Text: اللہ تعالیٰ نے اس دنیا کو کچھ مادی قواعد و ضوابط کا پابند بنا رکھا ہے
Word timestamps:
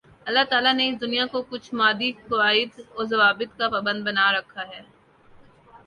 اللہ 0.25 0.43
تعالیٰ 0.49 0.73
نے 0.73 0.87
اس 0.89 0.99
دنیا 1.01 1.25
کو 1.31 1.41
کچھ 1.41 1.73
مادی 1.75 2.11
قواعد 2.27 2.79
و 2.95 3.03
ضوابط 3.03 3.57
کا 3.57 3.69
پابند 3.69 4.05
بنا 4.05 4.31
رکھا 4.31 4.67
ہے 4.67 4.81